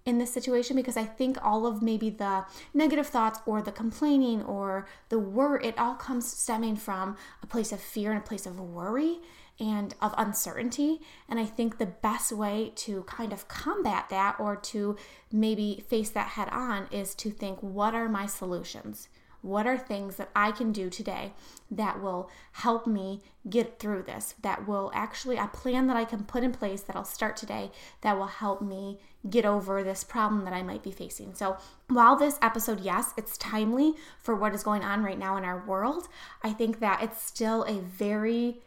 in 0.06 0.20
this 0.20 0.32
situation 0.32 0.76
because 0.76 0.96
I 0.96 1.06
think 1.06 1.44
all 1.44 1.66
of 1.66 1.82
maybe 1.82 2.12
the 2.12 2.46
negative 2.76 3.08
thoughts 3.08 3.40
or 3.48 3.64
the 3.64 3.72
complaining 3.72 4.44
or 4.44 4.88
the 5.10 5.18
worry, 5.18 5.66
it 5.66 5.80
all 5.80 5.96
comes 5.96 6.32
stemming 6.32 6.76
from 6.76 7.18
a 7.42 7.48
place 7.48 7.72
of 7.72 7.80
fear 7.82 8.12
and 8.12 8.20
a 8.20 8.26
place 8.26 8.46
of 8.46 8.60
worry 8.60 9.18
and 9.60 9.96
of 10.02 10.14
uncertainty. 10.20 11.02
And 11.28 11.40
I 11.40 11.46
think 11.46 11.80
the 11.80 11.88
best 11.88 12.32
way 12.32 12.74
to 12.76 13.04
kind 13.04 13.34
of 13.34 13.48
combat 13.48 14.10
that 14.10 14.36
or 14.40 14.56
to 14.56 14.98
maybe 15.32 15.84
face 15.90 16.12
that 16.12 16.30
head 16.30 16.50
on 16.52 16.88
is 16.92 17.16
to 17.16 17.32
think, 17.32 17.64
what 17.64 17.96
are 17.96 18.08
my 18.08 18.28
solutions? 18.28 19.08
What 19.46 19.68
are 19.68 19.78
things 19.78 20.16
that 20.16 20.32
I 20.36 20.50
can 20.50 20.72
do 20.72 20.90
today 20.90 21.34
that 21.70 22.02
will 22.02 22.32
help 22.54 22.88
me 22.88 23.22
get 23.48 23.78
through 23.78 24.02
this? 24.02 24.34
That 24.42 24.68
will 24.68 24.90
actually, 24.96 25.38
a 25.38 25.46
plan 25.46 25.86
that 25.86 25.96
I 25.96 26.04
can 26.04 26.24
put 26.24 26.44
in 26.44 26.52
place 26.52 26.82
that 26.82 26.96
I'll 26.96 27.06
start 27.06 27.38
today 27.38 27.70
that 28.02 28.18
will 28.18 28.26
help 28.26 28.60
me 28.60 28.98
get 29.30 29.46
over 29.46 29.84
this 29.84 30.04
problem 30.04 30.46
that 30.46 30.54
I 30.54 30.64
might 30.64 30.82
be 30.82 30.90
facing. 30.90 31.36
So, 31.36 31.58
while 31.90 32.16
this 32.16 32.40
episode, 32.42 32.80
yes, 32.80 33.14
it's 33.18 33.38
timely 33.38 33.94
for 34.18 34.36
what 34.36 34.56
is 34.56 34.64
going 34.64 34.82
on 34.82 35.04
right 35.04 35.20
now 35.20 35.38
in 35.38 35.46
our 35.46 35.64
world, 35.64 36.08
I 36.42 36.52
think 36.52 36.80
that 36.80 37.04
it's 37.04 37.22
still 37.22 37.66
a 37.66 37.82
very 37.82 38.62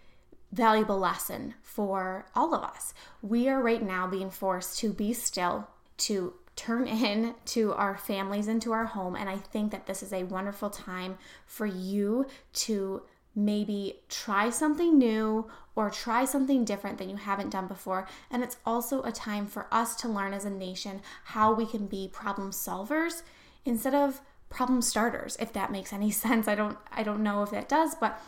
valuable 0.53 0.99
lesson 0.99 1.55
for 1.61 2.27
all 2.37 2.55
of 2.55 2.63
us. 2.63 2.95
We 3.21 3.49
are 3.49 3.61
right 3.61 3.83
now 3.83 4.07
being 4.07 4.31
forced 4.31 4.79
to 4.79 4.93
be 4.93 5.13
still, 5.13 5.67
to 5.97 6.35
turn 6.59 6.89
in 6.89 7.35
to 7.47 7.73
our 7.75 7.97
families 7.97 8.49
and 8.49 8.61
to 8.61 8.73
our 8.73 8.87
home. 8.87 9.15
And 9.15 9.29
I 9.29 9.37
think 9.37 9.71
that 9.71 9.87
this 9.87 10.03
is 10.03 10.13
a 10.13 10.25
wonderful 10.25 10.71
time 10.71 11.17
for 11.47 11.67
you 11.67 12.27
to 12.55 13.03
maybe 13.35 14.01
try 14.09 14.51
something 14.51 14.99
new 14.99 15.49
or 15.77 15.89
try 15.89 16.25
something 16.25 16.65
different 16.65 16.99
than 16.99 17.09
you 17.09 17.17
haven't 17.17 17.51
done 17.51 17.69
before. 17.69 18.09
And 18.29 18.43
it's 18.43 18.57
also 18.67 19.03
a 19.03 19.13
time 19.13 19.47
for 19.47 19.69
us 19.71 19.95
to 19.97 20.09
learn 20.09 20.35
as 20.35 20.45
a 20.45 20.51
nation 20.51 21.01
how 21.27 21.55
we 21.55 21.65
can 21.65 21.87
be 21.87 22.11
problem 22.13 22.51
solvers 22.51 23.23
instead 23.65 23.95
of 23.95 24.21
problem 24.51 24.83
starters 24.83 25.37
if 25.39 25.53
that 25.53 25.71
makes 25.71 25.93
any 25.93 26.11
sense. 26.25 26.49
I 26.49 26.57
don't 26.57 26.77
I 26.91 27.05
don't 27.05 27.23
know 27.23 27.45
if 27.45 27.53
that 27.53 27.69
does, 27.69 27.95
but 27.95 28.21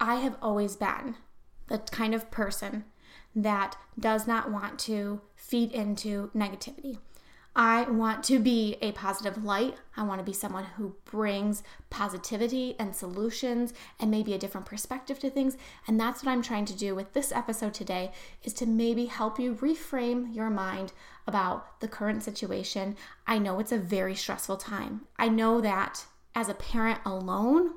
I 0.00 0.16
have 0.16 0.36
always 0.40 0.76
been 0.76 1.16
the 1.66 1.76
kind 1.78 2.14
of 2.14 2.30
person 2.30 2.84
that 3.36 3.76
does 3.98 4.26
not 4.26 4.50
want 4.50 4.78
to 4.78 5.20
feed 5.36 5.72
into 5.72 6.30
negativity. 6.34 6.96
I 7.54 7.82
want 7.82 8.22
to 8.24 8.38
be 8.38 8.76
a 8.80 8.92
positive 8.92 9.44
light. 9.44 9.74
I 9.96 10.04
want 10.04 10.20
to 10.20 10.24
be 10.24 10.32
someone 10.32 10.64
who 10.76 10.94
brings 11.04 11.64
positivity 11.90 12.76
and 12.78 12.94
solutions 12.94 13.74
and 13.98 14.10
maybe 14.10 14.32
a 14.32 14.38
different 14.38 14.66
perspective 14.66 15.18
to 15.18 15.30
things. 15.30 15.56
And 15.86 15.98
that's 15.98 16.22
what 16.22 16.30
I'm 16.30 16.42
trying 16.42 16.64
to 16.66 16.76
do 16.76 16.94
with 16.94 17.12
this 17.12 17.32
episode 17.32 17.74
today 17.74 18.12
is 18.44 18.52
to 18.54 18.66
maybe 18.66 19.06
help 19.06 19.40
you 19.40 19.56
reframe 19.56 20.32
your 20.34 20.48
mind 20.48 20.92
about 21.26 21.80
the 21.80 21.88
current 21.88 22.22
situation. 22.22 22.96
I 23.26 23.38
know 23.38 23.58
it's 23.58 23.72
a 23.72 23.78
very 23.78 24.14
stressful 24.14 24.58
time. 24.58 25.02
I 25.18 25.28
know 25.28 25.60
that 25.60 26.06
as 26.36 26.48
a 26.48 26.54
parent 26.54 27.00
alone, 27.04 27.74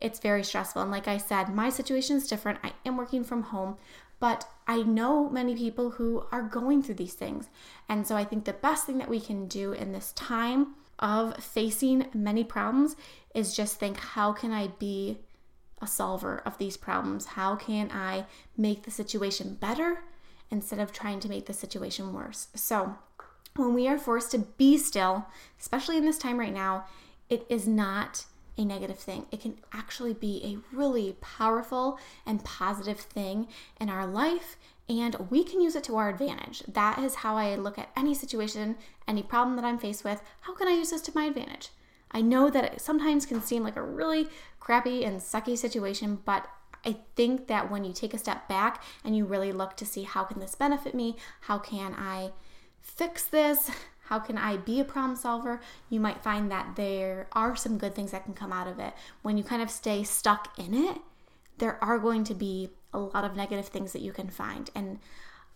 it's 0.00 0.20
very 0.20 0.44
stressful. 0.44 0.82
And 0.82 0.92
like 0.92 1.08
I 1.08 1.18
said, 1.18 1.52
my 1.54 1.70
situation 1.70 2.16
is 2.16 2.28
different. 2.28 2.60
I 2.62 2.72
am 2.86 2.96
working 2.96 3.24
from 3.24 3.42
home, 3.42 3.76
but 4.20 4.48
I 4.66 4.82
know 4.82 5.28
many 5.28 5.54
people 5.54 5.90
who 5.90 6.24
are 6.32 6.42
going 6.42 6.82
through 6.82 6.96
these 6.96 7.14
things. 7.14 7.48
And 7.88 8.06
so 8.06 8.16
I 8.16 8.24
think 8.24 8.44
the 8.44 8.52
best 8.52 8.84
thing 8.84 8.98
that 8.98 9.08
we 9.08 9.20
can 9.20 9.46
do 9.46 9.72
in 9.72 9.92
this 9.92 10.12
time 10.12 10.74
of 10.98 11.42
facing 11.42 12.06
many 12.12 12.44
problems 12.44 12.96
is 13.34 13.56
just 13.56 13.78
think 13.78 13.98
how 13.98 14.32
can 14.32 14.52
I 14.52 14.68
be 14.78 15.18
a 15.80 15.86
solver 15.86 16.42
of 16.44 16.58
these 16.58 16.76
problems? 16.76 17.26
How 17.26 17.54
can 17.56 17.90
I 17.92 18.26
make 18.56 18.82
the 18.82 18.90
situation 18.90 19.54
better 19.54 20.02
instead 20.50 20.80
of 20.80 20.92
trying 20.92 21.20
to 21.20 21.28
make 21.28 21.46
the 21.46 21.52
situation 21.52 22.12
worse? 22.12 22.48
So, 22.54 22.96
when 23.54 23.74
we 23.74 23.88
are 23.88 23.98
forced 23.98 24.30
to 24.32 24.38
be 24.38 24.78
still, 24.78 25.26
especially 25.60 25.96
in 25.96 26.04
this 26.04 26.18
time 26.18 26.38
right 26.38 26.52
now, 26.52 26.84
it 27.28 27.44
is 27.48 27.66
not 27.66 28.24
a 28.58 28.64
negative 28.64 28.98
thing. 28.98 29.26
It 29.30 29.40
can 29.40 29.56
actually 29.72 30.12
be 30.12 30.42
a 30.44 30.76
really 30.76 31.16
powerful 31.20 31.98
and 32.26 32.44
positive 32.44 32.98
thing 32.98 33.48
in 33.80 33.88
our 33.88 34.06
life, 34.06 34.56
and 34.88 35.14
we 35.30 35.44
can 35.44 35.60
use 35.60 35.76
it 35.76 35.84
to 35.84 35.96
our 35.96 36.08
advantage. 36.08 36.62
That 36.66 36.98
is 36.98 37.16
how 37.16 37.36
I 37.36 37.54
look 37.54 37.78
at 37.78 37.90
any 37.96 38.14
situation, 38.14 38.76
any 39.06 39.22
problem 39.22 39.56
that 39.56 39.64
I'm 39.64 39.78
faced 39.78 40.04
with. 40.04 40.20
How 40.40 40.54
can 40.54 40.68
I 40.68 40.72
use 40.72 40.90
this 40.90 41.02
to 41.02 41.12
my 41.14 41.26
advantage? 41.26 41.70
I 42.10 42.20
know 42.22 42.50
that 42.50 42.64
it 42.64 42.80
sometimes 42.80 43.26
can 43.26 43.42
seem 43.42 43.62
like 43.62 43.76
a 43.76 43.82
really 43.82 44.28
crappy 44.60 45.04
and 45.04 45.20
sucky 45.20 45.56
situation, 45.56 46.18
but 46.24 46.46
I 46.84 46.96
think 47.16 47.48
that 47.48 47.70
when 47.70 47.84
you 47.84 47.92
take 47.92 48.14
a 48.14 48.18
step 48.18 48.48
back 48.48 48.82
and 49.04 49.16
you 49.16 49.24
really 49.24 49.52
look 49.52 49.76
to 49.76 49.86
see 49.86 50.04
how 50.04 50.24
can 50.24 50.40
this 50.40 50.54
benefit 50.54 50.94
me? 50.94 51.16
How 51.42 51.58
can 51.58 51.94
I 51.94 52.30
fix 52.80 53.24
this? 53.24 53.70
How 54.08 54.18
can 54.18 54.38
I 54.38 54.56
be 54.56 54.80
a 54.80 54.84
problem 54.84 55.16
solver? 55.16 55.60
You 55.90 56.00
might 56.00 56.22
find 56.22 56.50
that 56.50 56.76
there 56.76 57.26
are 57.32 57.54
some 57.54 57.76
good 57.76 57.94
things 57.94 58.12
that 58.12 58.24
can 58.24 58.32
come 58.32 58.54
out 58.54 58.66
of 58.66 58.78
it. 58.78 58.94
When 59.20 59.36
you 59.36 59.44
kind 59.44 59.60
of 59.60 59.70
stay 59.70 60.02
stuck 60.02 60.58
in 60.58 60.72
it, 60.72 60.96
there 61.58 61.82
are 61.84 61.98
going 61.98 62.24
to 62.24 62.34
be 62.34 62.70
a 62.94 62.98
lot 62.98 63.24
of 63.24 63.36
negative 63.36 63.66
things 63.66 63.92
that 63.92 64.00
you 64.00 64.12
can 64.12 64.30
find. 64.30 64.70
And 64.74 64.98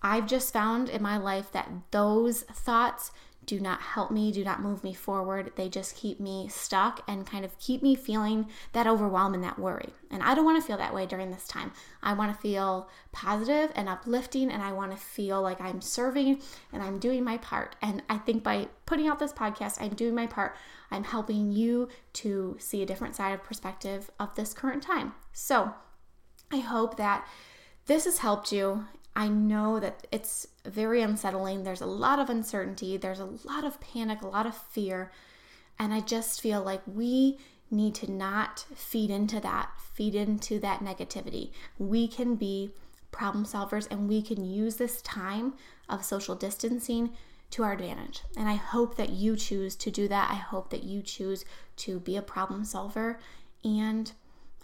I've 0.02 0.26
just 0.26 0.52
found 0.52 0.90
in 0.90 1.00
my 1.00 1.16
life 1.16 1.50
that 1.52 1.70
those 1.92 2.42
thoughts 2.42 3.10
do 3.44 3.58
not 3.58 3.80
help 3.80 4.10
me, 4.10 4.30
do 4.30 4.44
not 4.44 4.62
move 4.62 4.84
me 4.84 4.94
forward. 4.94 5.52
They 5.56 5.68
just 5.68 5.96
keep 5.96 6.20
me 6.20 6.48
stuck 6.48 7.02
and 7.08 7.26
kind 7.26 7.44
of 7.44 7.58
keep 7.58 7.82
me 7.82 7.94
feeling 7.94 8.48
that 8.72 8.86
overwhelm 8.86 9.34
and 9.34 9.42
that 9.42 9.58
worry. 9.58 9.90
And 10.10 10.22
I 10.22 10.34
don't 10.34 10.44
want 10.44 10.62
to 10.62 10.66
feel 10.66 10.76
that 10.76 10.94
way 10.94 11.06
during 11.06 11.30
this 11.30 11.48
time. 11.48 11.72
I 12.02 12.12
want 12.14 12.32
to 12.32 12.40
feel 12.40 12.88
positive 13.10 13.72
and 13.74 13.88
uplifting, 13.88 14.50
and 14.50 14.62
I 14.62 14.72
want 14.72 14.92
to 14.92 14.96
feel 14.96 15.42
like 15.42 15.60
I'm 15.60 15.80
serving 15.80 16.40
and 16.72 16.82
I'm 16.82 16.98
doing 16.98 17.24
my 17.24 17.38
part. 17.38 17.74
And 17.82 18.02
I 18.08 18.18
think 18.18 18.42
by 18.42 18.68
putting 18.86 19.08
out 19.08 19.18
this 19.18 19.32
podcast, 19.32 19.82
I'm 19.82 19.94
doing 19.94 20.14
my 20.14 20.26
part. 20.26 20.56
I'm 20.90 21.04
helping 21.04 21.50
you 21.50 21.88
to 22.14 22.56
see 22.60 22.82
a 22.82 22.86
different 22.86 23.16
side 23.16 23.32
of 23.32 23.42
perspective 23.42 24.10
of 24.20 24.34
this 24.34 24.54
current 24.54 24.82
time. 24.82 25.14
So 25.32 25.74
I 26.52 26.58
hope 26.58 26.96
that 26.98 27.26
this 27.86 28.04
has 28.04 28.18
helped 28.18 28.52
you 28.52 28.84
I 29.14 29.28
know 29.28 29.78
that 29.78 30.06
it's 30.10 30.46
very 30.64 31.02
unsettling. 31.02 31.64
There's 31.64 31.80
a 31.80 31.86
lot 31.86 32.18
of 32.18 32.30
uncertainty, 32.30 32.96
there's 32.96 33.20
a 33.20 33.26
lot 33.44 33.64
of 33.64 33.80
panic, 33.80 34.22
a 34.22 34.28
lot 34.28 34.46
of 34.46 34.56
fear. 34.56 35.12
And 35.78 35.92
I 35.92 36.00
just 36.00 36.40
feel 36.40 36.62
like 36.62 36.82
we 36.86 37.38
need 37.70 37.94
to 37.96 38.10
not 38.10 38.66
feed 38.74 39.10
into 39.10 39.40
that, 39.40 39.70
feed 39.94 40.14
into 40.14 40.58
that 40.60 40.80
negativity. 40.80 41.50
We 41.78 42.06
can 42.08 42.36
be 42.36 42.72
problem 43.10 43.44
solvers 43.44 43.86
and 43.90 44.08
we 44.08 44.22
can 44.22 44.44
use 44.44 44.76
this 44.76 45.02
time 45.02 45.54
of 45.88 46.04
social 46.04 46.34
distancing 46.34 47.10
to 47.50 47.62
our 47.62 47.72
advantage. 47.72 48.22
And 48.36 48.48
I 48.48 48.54
hope 48.54 48.96
that 48.96 49.10
you 49.10 49.36
choose 49.36 49.76
to 49.76 49.90
do 49.90 50.08
that. 50.08 50.30
I 50.30 50.36
hope 50.36 50.70
that 50.70 50.84
you 50.84 51.02
choose 51.02 51.44
to 51.76 52.00
be 52.00 52.16
a 52.16 52.22
problem 52.22 52.64
solver. 52.64 53.18
And 53.62 54.10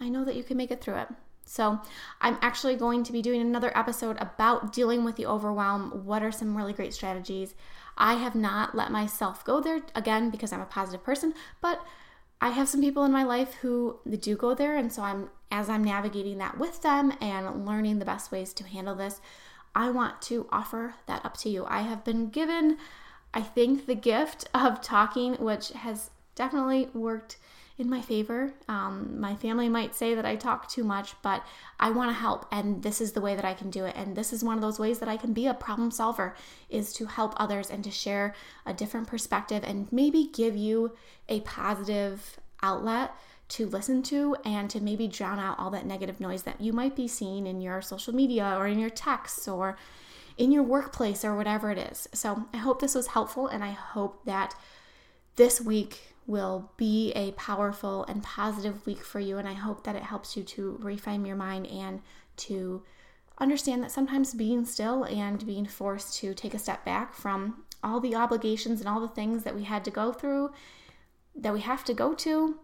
I 0.01 0.09
know 0.09 0.25
that 0.25 0.37
you 0.37 0.43
can 0.43 0.57
make 0.57 0.71
it 0.71 0.81
through 0.81 0.97
it. 0.97 1.09
So, 1.49 1.81
I'm 2.21 2.39
actually 2.43 2.77
going 2.77 3.05
to 3.05 3.13
be 3.13 3.23
doing 3.23 3.41
another 3.41 3.77
episode 3.77 4.17
about 4.21 4.73
dealing 4.73 5.05
with 5.05 5.17
the 5.17 5.27
overwhelm. 5.27 6.05
What 6.05 6.23
are 6.23 6.31
some 6.31 6.57
really 6.57 6.73
great 6.73 6.95
strategies? 6.95 7.55
I 7.97 8.15
have 8.15 8.35
not 8.35 8.75
let 8.75 8.93
myself 8.93 9.45
go 9.45 9.61
there 9.61 9.81
again 9.95 10.31
because 10.31 10.53
I'm 10.53 10.61
a 10.61 10.67
positive 10.67 11.03
person, 11.03 11.35
but 11.61 11.85
I 12.41 12.51
have 12.51 12.69
some 12.69 12.81
people 12.81 13.05
in 13.05 13.11
my 13.11 13.25
life 13.25 13.55
who 13.55 13.99
do 14.21 14.37
go 14.37 14.55
there, 14.55 14.77
and 14.77 14.93
so 14.93 15.03
I'm 15.03 15.31
as 15.51 15.69
I'm 15.69 15.83
navigating 15.83 16.39
that 16.39 16.59
with 16.59 16.83
them 16.83 17.13
and 17.21 17.67
learning 17.67 17.99
the 17.99 18.05
best 18.05 18.31
ways 18.31 18.53
to 18.55 18.65
handle 18.65 18.95
this, 18.95 19.21
I 19.75 19.91
want 19.91 20.21
to 20.23 20.47
offer 20.53 20.95
that 21.07 21.25
up 21.25 21.37
to 21.39 21.49
you. 21.49 21.65
I 21.67 21.81
have 21.83 22.05
been 22.05 22.29
given, 22.29 22.77
I 23.33 23.41
think, 23.41 23.87
the 23.87 23.95
gift 23.95 24.49
of 24.55 24.81
talking, 24.81 25.35
which 25.35 25.71
has 25.71 26.11
definitely 26.35 26.91
worked 26.93 27.39
in 27.79 27.89
my 27.89 28.01
favor. 28.01 28.53
Um, 28.69 29.21
my 29.21 29.37
family 29.37 29.69
might 29.69 29.95
say 29.95 30.15
that 30.15 30.27
I 30.27 30.35
talk 30.35 30.69
too 30.69 30.83
much, 30.83 31.15
but 31.23 31.45
I 31.79 31.91
want 31.91 32.11
to 32.11 32.15
help, 32.15 32.47
and 32.51 32.83
this 32.83 33.01
is 33.01 33.13
the 33.13 33.21
way 33.21 33.37
that 33.37 33.45
I 33.45 33.55
can 33.55 33.71
do 33.71 33.85
it. 33.85 33.95
And 33.97 34.17
this 34.17 34.33
is 34.33 34.43
one 34.43 34.57
of 34.57 34.61
those 34.61 34.81
ways 34.81 34.99
that 34.99 35.09
I 35.09 35.17
can 35.17 35.33
be 35.33 35.47
a 35.47 35.55
problem 35.55 35.93
solver 35.93 36.35
is 36.69 36.93
to 36.95 37.07
help 37.07 37.35
others 37.37 37.71
and 37.71 37.85
to 37.85 37.91
share 37.91 38.35
a 38.67 38.75
different 38.75 39.07
perspective 39.07 39.63
and 39.65 39.91
maybe 39.93 40.29
give 40.33 40.57
you 40.57 40.93
a 41.29 41.41
positive 41.43 42.41
outlet 42.63 43.13
to 43.51 43.67
listen 43.67 44.03
to 44.03 44.37
and 44.45 44.69
to 44.69 44.81
maybe 44.81 45.07
drown 45.07 45.39
out 45.39 45.59
all 45.59 45.71
that 45.71 45.87
negative 45.87 46.21
noise 46.21 46.43
that 46.43 46.61
you 46.61 46.73
might 46.73 46.97
be 46.97 47.09
seeing 47.09 47.47
in 47.47 47.61
your 47.61 47.81
social 47.81 48.15
media 48.15 48.57
or 48.59 48.67
in 48.67 48.79
your 48.79 48.91
texts 48.91 49.47
or 49.47 49.79
in 50.37 50.53
your 50.53 50.63
workplace 50.63 51.25
or 51.25 51.37
whatever 51.37 51.71
it 51.71 51.79
is. 51.79 52.09
So 52.13 52.45
I 52.53 52.59
hope 52.59 52.81
this 52.81 52.95
was 52.95 53.09
helpful 53.09 53.47
and 53.47 53.65
I 53.65 53.71
hope 53.71 54.25
that 54.25 54.55
this 55.37 55.61
week 55.61 56.15
will 56.29 56.71
be 56.77 57.11
a 57.13 57.33
powerful 57.33 58.05
and 58.05 58.23
positive 58.23 58.87
week 58.87 59.03
for 59.03 59.19
you. 59.19 59.39
And 59.39 59.49
I 59.49 59.55
hope 59.55 59.83
that 59.85 59.97
it 59.97 60.03
helps 60.03 60.37
you 60.37 60.45
to 60.45 60.79
reframe 60.81 61.27
your 61.27 61.37
mind 61.37 61.67
and 61.67 62.03
to 62.37 62.83
understand 63.39 63.83
that 63.83 63.91
sometimes 63.91 64.35
being 64.35 64.65
still 64.65 65.05
and 65.05 65.45
being 65.47 65.67
forced 65.67 66.19
to 66.19 66.35
take 66.35 66.55
a 66.55 66.59
step 66.59 66.85
back 66.85 67.15
from 67.15 67.65
all 67.83 67.99
the 67.99 68.15
obligations 68.15 68.81
and 68.81 68.89
all 68.89 69.01
the 69.01 69.09
things 69.09 69.43
that 69.45 69.57
we 69.57 69.65
had 69.65 69.85
to 69.87 69.91
go 69.91 70.13
through, 70.13 70.51
that 71.35 71.55
we 71.55 71.61
have 71.61 71.83
to 71.85 71.95
go 71.95 72.15
to, 72.15 72.59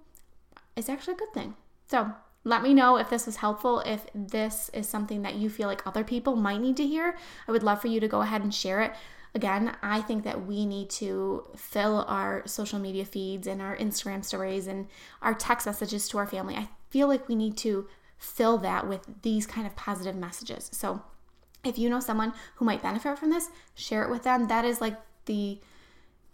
is 0.76 0.88
actually 0.88 1.14
a 1.14 1.18
good 1.18 1.33
thing. 1.33 1.54
So 1.88 2.12
let 2.45 2.63
me 2.63 2.75
know 2.75 2.97
if 2.97 3.09
this 3.09 3.27
was 3.27 3.37
helpful, 3.37 3.81
if 3.81 4.07
this 4.15 4.71
is 4.75 4.89
something 4.89 5.23
that 5.23 5.35
you 5.35 5.49
feel 5.49 5.67
like 5.67 5.87
other 5.87 6.05
people 6.05 6.37
might 6.37 6.61
need 6.61 6.77
to 6.77 6.87
hear. 6.87 7.17
I 7.49 7.53
would 7.53 7.63
love 7.63 7.81
for 7.81 7.89
you 7.89 8.01
to 8.01 8.09
go 8.09 8.21
ahead 8.21 8.43
and 8.43 8.55
share 8.55 8.83
it. 8.83 8.93
Again, 9.35 9.75
I 9.83 10.01
think 10.01 10.23
that 10.25 10.47
we 10.47 10.65
need 10.65 10.91
to 10.91 11.49
fill 11.57 12.05
our 12.07 12.47
social 12.47 12.79
media 12.79 13.05
feeds 13.05 13.47
and 13.47 13.61
our 13.61 13.77
Instagram 13.77 14.25
stories 14.25 14.67
and 14.67 14.87
our 15.23 15.35
text 15.35 15.67
messages 15.67 16.09
to 16.11 16.19
our 16.19 16.27
family. 16.27 16.55
I 16.55 16.69
feel 16.91 17.09
like 17.09 17.29
we 17.29 17.35
need 17.35 17.57
to 17.59 17.89
fill 18.19 18.59
that 18.59 18.89
with 18.89 19.01
these 19.23 19.47
kind 19.47 19.67
of 19.67 19.75
positive 19.75 20.15
messages. 20.15 20.71
So 20.73 21.03
if 21.65 21.79
you 21.79 21.91
know 21.91 21.99
someone 21.99 22.35
who 22.57 22.65
might 22.65 22.83
benefit 22.83 23.19
from 23.19 23.31
this, 23.31 23.49
share 23.75 24.05
it 24.05 24.11
with 24.11 24.23
them. 24.23 24.47
That 24.49 24.65
is 24.65 24.81
like 24.81 24.97
the 25.25 25.59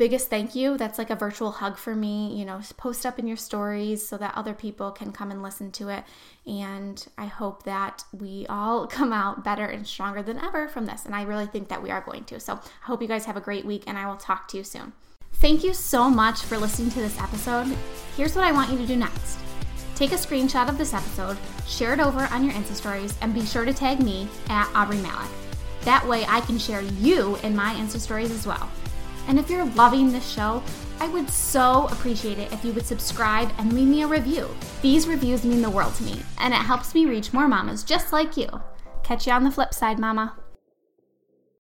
biggest 0.00 0.30
thank 0.30 0.54
you. 0.54 0.78
That's 0.78 0.96
like 0.96 1.10
a 1.10 1.14
virtual 1.14 1.50
hug 1.50 1.76
for 1.76 1.94
me. 1.94 2.34
You 2.34 2.46
know, 2.46 2.62
post 2.78 3.04
up 3.04 3.18
in 3.18 3.26
your 3.26 3.36
stories 3.36 4.08
so 4.08 4.16
that 4.16 4.34
other 4.34 4.54
people 4.54 4.90
can 4.90 5.12
come 5.12 5.30
and 5.30 5.42
listen 5.42 5.70
to 5.72 5.90
it. 5.90 6.04
And 6.46 7.06
I 7.18 7.26
hope 7.26 7.64
that 7.64 8.02
we 8.10 8.46
all 8.48 8.86
come 8.98 9.12
out 9.12 9.44
better 9.44 9.66
and 9.66 9.86
stronger 9.86 10.22
than 10.22 10.38
ever 10.38 10.68
from 10.68 10.86
this. 10.86 11.04
And 11.04 11.14
I 11.14 11.24
really 11.24 11.44
think 11.44 11.68
that 11.68 11.82
we 11.82 11.90
are 11.90 12.00
going 12.00 12.24
to. 12.24 12.40
So 12.40 12.54
I 12.54 12.86
hope 12.86 13.02
you 13.02 13.08
guys 13.08 13.26
have 13.26 13.36
a 13.36 13.42
great 13.42 13.66
week 13.66 13.84
and 13.86 13.98
I 13.98 14.06
will 14.08 14.16
talk 14.16 14.48
to 14.48 14.56
you 14.56 14.64
soon. 14.64 14.94
Thank 15.34 15.62
you 15.62 15.74
so 15.74 16.08
much 16.08 16.40
for 16.40 16.56
listening 16.56 16.90
to 16.92 17.00
this 17.00 17.20
episode. 17.20 17.76
Here's 18.16 18.34
what 18.34 18.46
I 18.46 18.52
want 18.52 18.72
you 18.72 18.78
to 18.78 18.86
do 18.86 18.96
next. 18.96 19.38
Take 19.96 20.12
a 20.12 20.14
screenshot 20.14 20.70
of 20.70 20.78
this 20.78 20.94
episode, 20.94 21.36
share 21.66 21.92
it 21.92 22.00
over 22.00 22.20
on 22.32 22.42
your 22.42 22.54
Insta 22.54 22.72
stories, 22.72 23.14
and 23.20 23.34
be 23.34 23.44
sure 23.44 23.66
to 23.66 23.74
tag 23.74 24.00
me 24.00 24.28
at 24.48 24.70
Aubrey 24.74 24.96
Malick. 24.96 25.30
That 25.82 26.06
way 26.08 26.24
I 26.26 26.40
can 26.40 26.58
share 26.58 26.80
you 26.80 27.36
in 27.42 27.54
my 27.54 27.74
Insta 27.74 28.00
stories 28.00 28.30
as 28.30 28.46
well. 28.46 28.70
And 29.30 29.38
if 29.38 29.48
you're 29.48 29.64
loving 29.64 30.10
this 30.10 30.28
show, 30.28 30.60
I 30.98 31.06
would 31.06 31.30
so 31.30 31.86
appreciate 31.92 32.40
it 32.40 32.52
if 32.52 32.64
you 32.64 32.72
would 32.72 32.84
subscribe 32.84 33.52
and 33.58 33.72
leave 33.72 33.86
me 33.86 34.02
a 34.02 34.08
review. 34.08 34.48
These 34.82 35.06
reviews 35.06 35.44
mean 35.44 35.62
the 35.62 35.70
world 35.70 35.94
to 35.94 36.02
me, 36.02 36.20
and 36.38 36.52
it 36.52 36.56
helps 36.56 36.96
me 36.96 37.06
reach 37.06 37.32
more 37.32 37.46
mamas 37.46 37.84
just 37.84 38.12
like 38.12 38.36
you. 38.36 38.48
Catch 39.04 39.28
you 39.28 39.32
on 39.32 39.44
the 39.44 39.52
flip 39.52 39.72
side, 39.72 40.00
mama. 40.00 40.34